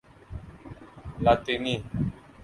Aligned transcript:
لاطینی 1.23 1.75